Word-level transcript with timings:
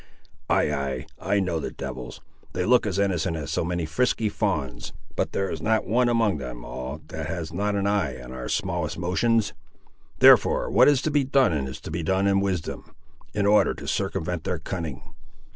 Ay, 0.49 0.71
ay, 0.73 1.05
I 1.19 1.39
know 1.39 1.59
the 1.59 1.69
devils; 1.69 2.21
they 2.53 2.65
look 2.65 2.87
as 2.87 2.97
innocent 2.97 3.37
as 3.37 3.51
so 3.51 3.63
many 3.63 3.85
frisky 3.85 4.29
fawns, 4.29 4.93
but 5.15 5.31
there 5.31 5.47
is 5.47 5.61
not 5.61 5.85
one 5.85 6.09
among 6.09 6.39
them 6.39 6.65
all 6.65 7.01
that 7.09 7.27
has 7.27 7.53
not 7.53 7.75
an 7.75 7.85
eye 7.85 8.19
on 8.19 8.31
our 8.31 8.49
smallest 8.49 8.97
motions. 8.97 9.53
Therefore, 10.17 10.71
what 10.71 10.87
is 10.87 11.03
to 11.03 11.11
be 11.11 11.23
done 11.23 11.53
is 11.67 11.79
to 11.81 11.91
be 11.91 12.01
done 12.01 12.25
in 12.25 12.39
wisdom, 12.39 12.95
in 13.35 13.45
order 13.45 13.75
to 13.75 13.87
circumvent 13.87 14.43
their 14.43 14.57
cunning. 14.57 15.03